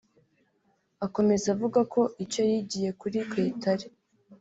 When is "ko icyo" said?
1.93-2.41